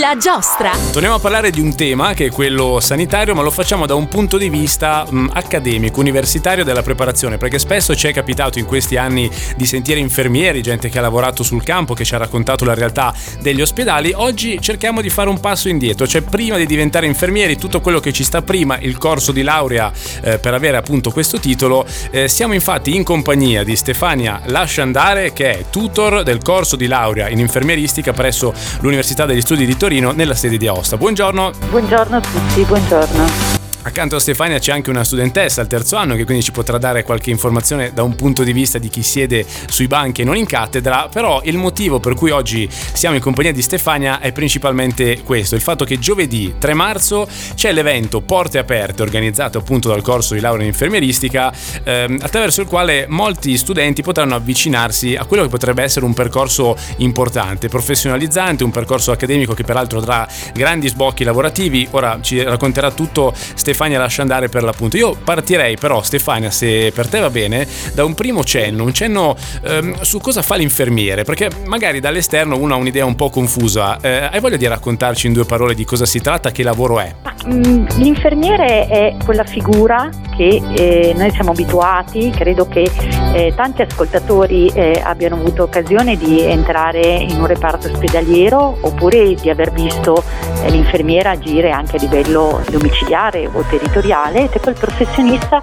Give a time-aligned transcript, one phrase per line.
[0.00, 0.70] La giostra.
[0.92, 4.08] Torniamo a parlare di un tema che è quello sanitario, ma lo facciamo da un
[4.08, 8.96] punto di vista mh, accademico, universitario della preparazione, perché spesso ci è capitato in questi
[8.96, 12.74] anni di sentire infermieri, gente che ha lavorato sul campo, che ci ha raccontato la
[12.74, 14.12] realtà degli ospedali.
[14.14, 18.12] Oggi cerchiamo di fare un passo indietro, cioè prima di diventare infermieri, tutto quello che
[18.12, 21.84] ci sta prima, il corso di laurea eh, per avere appunto questo titolo.
[22.10, 27.28] Eh, siamo infatti in compagnia di Stefania Lasciandare, che è tutor del corso di laurea
[27.28, 30.96] in infermieristica presso l'Università degli Studi di Torino nella sede di Aosta.
[30.96, 31.52] Buongiorno.
[31.70, 33.47] Buongiorno a tutti, buongiorno.
[33.88, 37.04] Accanto a Stefania c'è anche una studentessa al terzo anno che quindi ci potrà dare
[37.04, 40.44] qualche informazione da un punto di vista di chi siede sui banchi e non in
[40.44, 45.54] cattedra, però il motivo per cui oggi siamo in compagnia di Stefania è principalmente questo,
[45.54, 50.40] il fatto che giovedì 3 marzo c'è l'evento Porte Aperte organizzato appunto dal corso di
[50.40, 51.50] laurea in infermieristica
[51.82, 56.76] ehm, attraverso il quale molti studenti potranno avvicinarsi a quello che potrebbe essere un percorso
[56.98, 63.32] importante, professionalizzante, un percorso accademico che peraltro avrà grandi sbocchi lavorativi, ora ci racconterà tutto
[63.34, 64.96] Stefania Stefania lascia andare per l'appunto.
[64.96, 69.36] Io partirei però, Stefania, se per te va bene, da un primo cenno, un cenno
[69.62, 74.00] ehm, su cosa fa l'infermiere, perché magari dall'esterno uno ha un'idea un po' confusa.
[74.00, 77.14] Eh, hai voglia di raccontarci in due parole di cosa si tratta, che lavoro è?
[77.46, 82.90] Mm, l'infermiere è quella figura che eh, noi siamo abituati, credo che
[83.32, 89.50] eh, tanti ascoltatori eh, abbiano avuto occasione di entrare in un reparto ospedaliero oppure di
[89.50, 90.22] aver visto
[90.62, 95.62] eh, l'infermiera agire anche a livello domiciliare o territoriale ed è quel professionista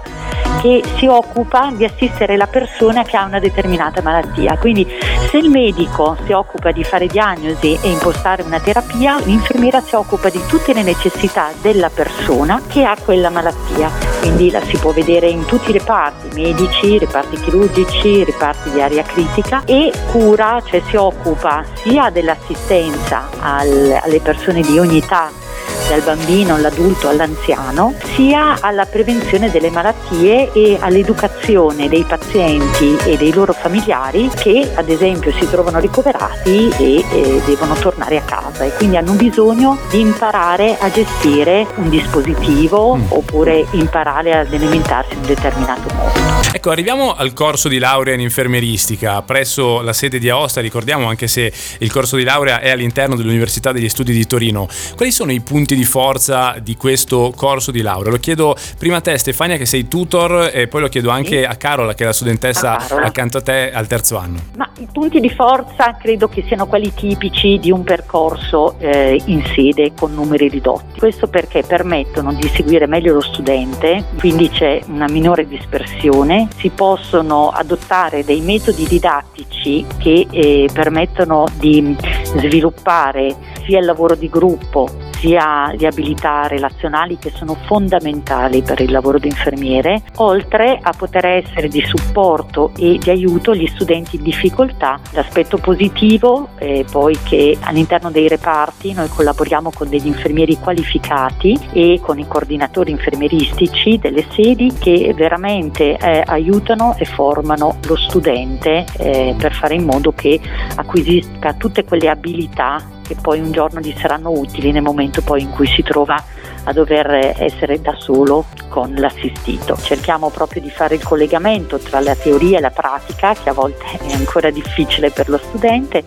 [0.60, 4.56] che si occupa di assistere la persona che ha una determinata malattia.
[4.58, 4.86] Quindi
[5.30, 10.28] se il medico si occupa di fare diagnosi e impostare una terapia, l'infermiera si occupa
[10.28, 13.90] di tutte le necessità della persona che ha quella malattia.
[14.20, 19.02] Quindi la si può vedere in tutti i reparti, medici, reparti chirurgici, reparti di area
[19.02, 25.44] critica e cura, cioè si occupa sia dell'assistenza al, alle persone di ogni età
[25.88, 33.32] dal bambino all'adulto all'anziano, sia alla prevenzione delle malattie e all'educazione dei pazienti e dei
[33.32, 38.72] loro familiari che ad esempio si trovano ricoverati e, e devono tornare a casa e
[38.72, 43.02] quindi hanno bisogno di imparare a gestire un dispositivo mm.
[43.08, 46.25] oppure imparare ad alimentarsi in un determinato modo.
[46.56, 51.28] Ecco, arriviamo al corso di laurea in infermieristica presso la sede di Aosta, ricordiamo anche
[51.28, 54.66] se il corso di laurea è all'interno dell'Università degli Studi di Torino.
[54.96, 58.10] Quali sono i punti di forza di questo corso di laurea?
[58.10, 61.44] Lo chiedo prima a te Stefania che sei tutor e poi lo chiedo anche sì.
[61.44, 64.40] a Carola che è la studentessa accanto a te al terzo anno.
[64.56, 69.44] Ma i punti di forza credo che siano quelli tipici di un percorso eh, in
[69.54, 70.98] sede con numeri ridotti.
[70.98, 77.48] Questo perché permettono di seguire meglio lo studente, quindi c'è una minore dispersione, si possono
[77.48, 85.72] adottare dei metodi didattici che eh, permettono di sviluppare sia il lavoro di gruppo sia
[85.76, 91.68] le abilità relazionali che sono fondamentali per il lavoro di infermiere, oltre a poter essere
[91.68, 94.98] di supporto e di aiuto agli studenti in difficoltà.
[95.12, 102.00] L'aspetto positivo è poi che all'interno dei reparti noi collaboriamo con degli infermieri qualificati e
[102.02, 109.34] con i coordinatori infermieristici delle sedi che veramente eh, aiutano e formano lo studente eh,
[109.38, 110.40] per fare in modo che
[110.76, 115.50] acquisisca tutte quelle abilità che poi un giorno gli saranno utili nel momento poi in
[115.50, 116.22] cui si trova
[116.64, 119.76] a dover essere da solo con l'assistito.
[119.76, 123.84] Cerchiamo proprio di fare il collegamento tra la teoria e la pratica, che a volte
[124.04, 126.02] è ancora difficile per lo studente,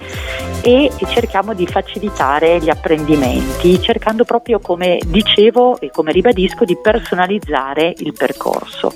[0.62, 7.94] e cerchiamo di facilitare gli apprendimenti, cercando proprio, come dicevo e come ribadisco, di personalizzare
[8.00, 8.94] il percorso.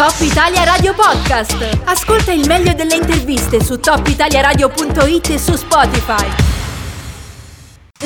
[0.00, 1.80] Top Italia Radio Podcast.
[1.84, 6.26] Ascolta il meglio delle interviste su topitaliaradio.it e su Spotify.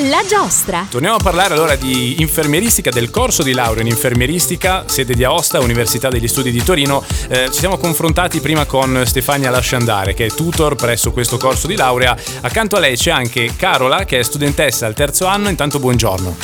[0.09, 0.87] La giostra.
[0.89, 5.61] Torniamo a parlare allora di infermieristica, del corso di laurea in infermieristica, sede di Aosta,
[5.61, 7.01] Università degli Studi di Torino.
[7.29, 11.77] Eh, ci siamo confrontati prima con Stefania Lasciandare, che è tutor presso questo corso di
[11.77, 12.13] laurea.
[12.41, 15.47] Accanto a lei c'è anche Carola, che è studentessa al terzo anno.
[15.47, 16.35] Intanto buongiorno.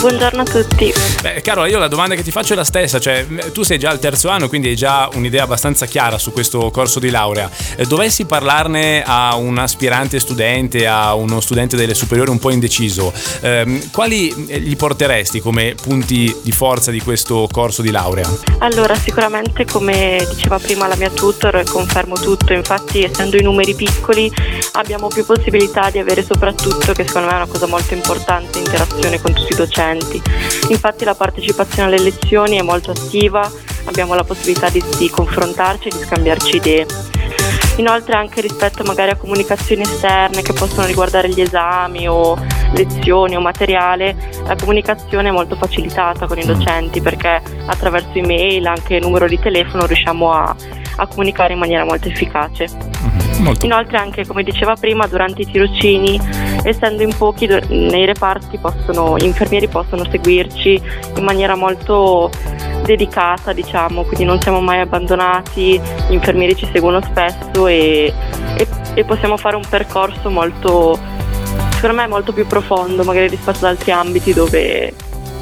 [0.00, 0.92] Buongiorno a tutti.
[1.20, 3.90] Beh, Carola, io la domanda che ti faccio è la stessa, cioè tu sei già
[3.90, 7.50] al terzo anno, quindi hai già un'idea abbastanza chiara su questo corso di laurea.
[7.74, 13.12] Eh, dovessi parlarne a un aspirante studente, a uno studente delle superiori un po' indeciso,
[13.40, 18.28] ehm, quali gli porteresti come punti di forza di questo corso di laurea?
[18.58, 24.32] Allora, sicuramente come diceva prima la mia tutor, confermo tutto, infatti essendo i numeri piccoli
[24.72, 29.20] abbiamo più possibilità di avere soprattutto, che secondo me è una cosa molto importante, interazione
[29.20, 30.22] con tutti i docenti.
[30.68, 33.50] Infatti la partecipazione alle lezioni è molto attiva,
[33.84, 36.86] abbiamo la possibilità di, di confrontarci e di scambiarci idee.
[37.76, 42.34] Inoltre anche rispetto magari a comunicazioni esterne che possono riguardare gli esami o
[42.72, 44.16] lezioni o materiale,
[44.46, 46.46] la comunicazione è molto facilitata con i mm.
[46.46, 50.56] docenti perché attraverso email, anche numero di telefono riusciamo a,
[50.96, 53.15] a comunicare in maniera molto efficace.
[53.38, 53.66] Molto.
[53.66, 56.18] Inoltre anche come diceva prima durante i tirocini
[56.62, 60.82] essendo in pochi nei reparti possono, gli infermieri possono seguirci
[61.16, 62.30] in maniera molto
[62.84, 68.12] dedicata, diciamo, quindi non siamo mai abbandonati, gli infermieri ci seguono spesso e,
[68.56, 70.98] e, e possiamo fare un percorso molto,
[71.74, 74.92] secondo me molto più profondo, magari rispetto ad altri ambiti dove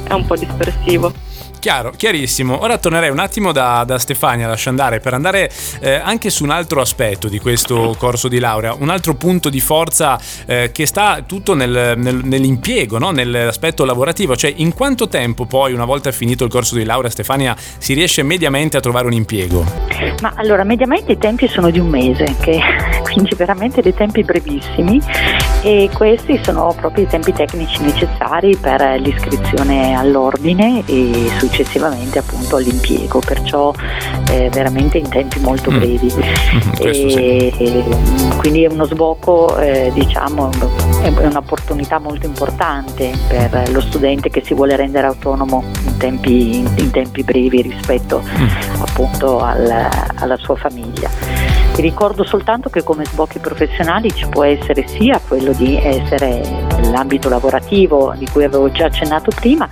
[0.07, 1.24] è un po' dispersivo.
[1.65, 2.61] Chiaro, chiarissimo.
[2.61, 5.49] Ora tornerei un attimo da, da Stefania, lascia andare, per andare
[5.79, 9.59] eh, anche su un altro aspetto di questo corso di laurea, un altro punto di
[9.59, 13.09] forza eh, che sta tutto nel, nel, nell'impiego, no?
[13.09, 17.55] nell'aspetto lavorativo, cioè in quanto tempo poi, una volta finito il corso di laurea, Stefania,
[17.57, 19.65] si riesce mediamente a trovare un impiego?
[20.21, 22.59] Ma allora, mediamente i tempi sono di un mese, che,
[23.01, 25.01] quindi veramente dei tempi brevissimi
[25.63, 33.19] e questi sono proprio i tempi tecnici necessari per l'iscrizione all'ordine e successivamente appunto all'impiego,
[33.19, 33.73] perciò
[34.29, 35.77] eh, veramente in tempi molto mm.
[35.77, 36.13] brevi.
[36.55, 36.71] Mm.
[36.79, 37.83] e, sì.
[38.37, 40.49] quindi è uno sbocco, eh, diciamo,
[41.01, 46.91] è un'opportunità molto importante per lo studente che si vuole rendere autonomo in tempi, in
[46.91, 48.81] tempi brevi rispetto mm.
[48.81, 51.09] appunto al, alla sua famiglia.
[51.75, 56.41] Ti ricordo soltanto che come sbocchi professionali ci può essere sia quello di essere
[56.79, 59.67] nell'ambito lavorativo di cui avevo già accennato prima,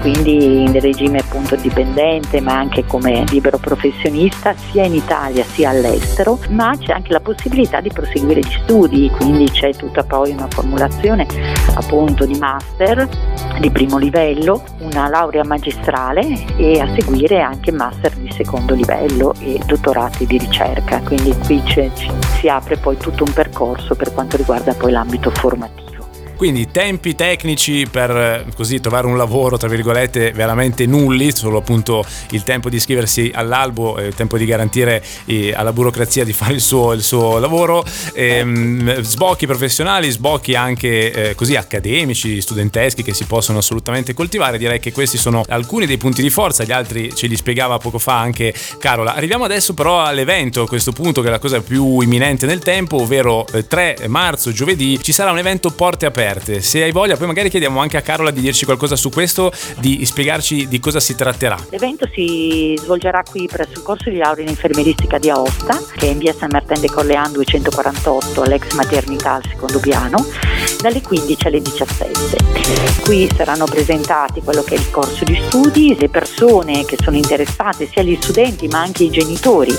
[0.00, 6.40] quindi in regime appunto dipendente ma anche come libero professionista sia in Italia sia all'estero,
[6.48, 11.24] ma c'è anche la possibilità di proseguire gli studi, quindi c'è tutta poi una formulazione
[11.76, 13.08] appunto di master
[13.60, 19.60] di primo livello, una laurea magistrale e a seguire anche master di secondo livello e
[19.64, 21.62] dottorati di ricerca, quindi qui
[22.40, 25.83] si apre poi tutto un percorso per quanto riguarda poi l'ambito formativo.
[26.36, 32.04] Quindi tempi tecnici per eh, così trovare un lavoro, tra virgolette, veramente nulli, solo appunto
[32.30, 35.02] il tempo di iscriversi all'albo, il tempo di garantire
[35.54, 37.84] alla burocrazia di fare il suo, il suo lavoro,
[38.14, 44.58] ehm, sbocchi professionali, sbocchi anche eh, così accademici, studenteschi che si possono assolutamente coltivare.
[44.58, 47.98] Direi che questi sono alcuni dei punti di forza, gli altri ce li spiegava poco
[47.98, 49.14] fa anche Carola.
[49.14, 53.00] Arriviamo adesso però all'evento, a questo punto che è la cosa più imminente nel tempo,
[53.00, 56.60] ovvero 3 eh, marzo, giovedì, ci sarà un evento porte aperte aperte.
[56.60, 60.04] Se hai voglia, poi magari chiediamo anche a Carola di dirci qualcosa su questo, di
[60.04, 61.56] spiegarci di cosa si tratterà.
[61.70, 66.10] L'evento si svolgerà qui presso il corso di laurea in infermieristica di Aosta, che è
[66.10, 70.24] in via San Martin de Corlean 248, all'ex maternità al secondo piano,
[70.80, 73.02] dalle 15 alle 17.
[73.02, 77.88] Qui saranno presentati quello che è il corso di studi, le persone che sono interessate,
[77.90, 79.74] sia gli studenti ma anche i genitori,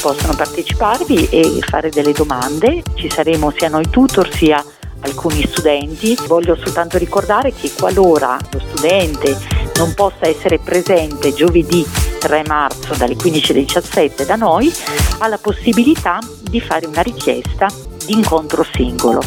[0.00, 2.82] possono parteciparvi e fare delle domande.
[2.94, 4.64] Ci saremo sia noi tutor sia
[5.04, 6.16] alcuni studenti.
[6.26, 9.38] Voglio soltanto ricordare che qualora lo studente
[9.76, 11.86] non possa essere presente giovedì
[12.18, 14.72] 3 marzo dalle 15 alle 17 da noi,
[15.18, 17.68] ha la possibilità di fare una richiesta
[18.04, 19.20] di incontro singolo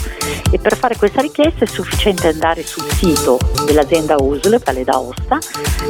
[0.51, 5.37] e per fare questa richiesta è sufficiente andare sul sito dell'azienda USL Valle d'Aosta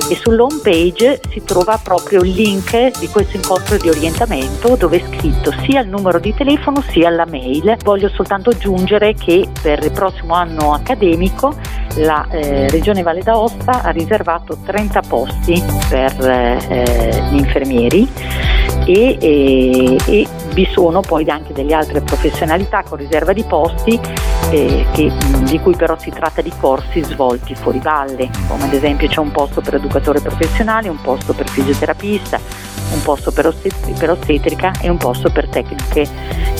[0.10, 5.06] e sull'home page si trova proprio il link di questo incontro di orientamento dove è
[5.08, 7.78] scritto sia il numero di telefono sia la mail.
[7.84, 11.54] Voglio soltanto aggiungere che per il prossimo anno accademico
[11.98, 18.08] la eh, Regione Valle d'Aosta ha riservato 30 posti per eh, gli infermieri
[18.86, 24.00] e, e, e, vi sono poi anche delle altre professionalità con riserva di posti
[24.50, 25.12] eh, che,
[25.44, 29.32] di cui però si tratta di corsi svolti fuori valle, come ad esempio c'è un
[29.32, 32.40] posto per educatore professionale, un posto per fisioterapista,
[32.92, 36.10] un posto per, ostetrica e un posto per tecniche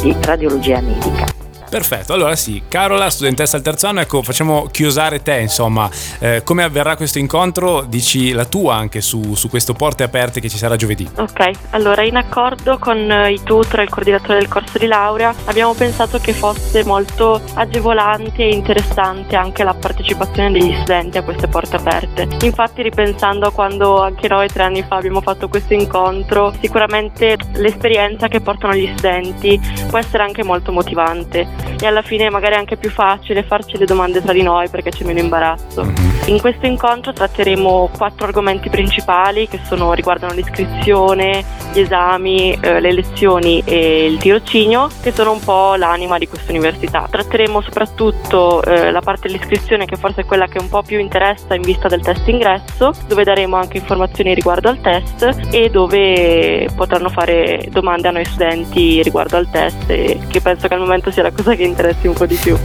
[0.04, 1.37] di radiologia medica.
[1.70, 6.64] Perfetto, allora sì, Carola, studentessa al terzo anno, ecco, facciamo chiosare te, insomma, eh, come
[6.64, 7.82] avverrà questo incontro?
[7.82, 11.08] Dici la tua anche su, su questo Porte Aperte che ci sarà giovedì.
[11.18, 15.34] Ok, allora in accordo con eh, i tutor e il coordinatore del corso di laurea
[15.46, 21.48] abbiamo pensato che fosse molto agevolante e interessante anche la partecipazione degli studenti a queste
[21.48, 22.28] porte aperte.
[22.44, 28.30] Infatti ripensando a quando anche noi tre anni fa abbiamo fatto questo incontro, sicuramente l'esperienza
[28.30, 29.60] che portano gli studenti
[29.90, 33.86] può essere anche molto motivante e alla fine magari è anche più facile farci le
[33.86, 35.84] domande tra di noi perché c'è meno imbarazzo.
[35.84, 36.18] Mm-hmm.
[36.28, 42.92] In questo incontro tratteremo quattro argomenti principali che sono, riguardano l'iscrizione, gli esami, eh, le
[42.92, 47.08] lezioni e il tirocinio che sono un po' l'anima di questa università.
[47.10, 51.56] Tratteremo soprattutto eh, la parte dell'iscrizione che forse è quella che un po' più interessa
[51.56, 57.10] in vista del test ingresso, dove daremo anche informazioni riguardo al test e dove potranno
[57.10, 61.32] fare domande a noi studenti riguardo al test che penso che al momento sia la
[61.32, 62.58] cosa che interessi un po' di più.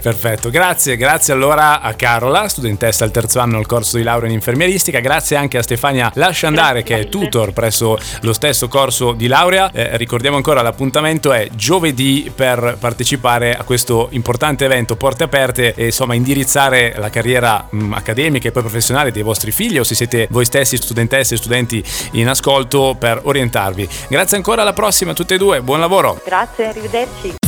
[0.00, 4.34] Perfetto, grazie, grazie allora a Carola, studentessa al terzo anno al corso di laurea in
[4.34, 9.70] infermieristica, grazie anche a Stefania Lasciandare che è tutor presso lo stesso corso di laurea.
[9.72, 15.86] Eh, ricordiamo ancora l'appuntamento è giovedì per partecipare a questo importante evento Porte Aperte e
[15.86, 19.94] insomma indirizzare la carriera mh, mm, accademica e poi professionale dei vostri figli o se
[19.94, 23.88] siete voi stessi studentesse e studenti in ascolto per orientarvi.
[24.08, 26.20] Grazie ancora, alla prossima a tutte e due, buon lavoro.
[26.24, 27.47] Grazie, arrivederci.